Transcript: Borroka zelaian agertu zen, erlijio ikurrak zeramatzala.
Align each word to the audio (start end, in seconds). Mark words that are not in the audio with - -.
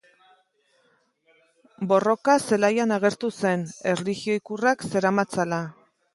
Borroka 1.91 2.39
zelaian 2.39 2.97
agertu 2.97 3.31
zen, 3.43 3.67
erlijio 3.93 4.41
ikurrak 4.43 4.89
zeramatzala. 4.91 5.63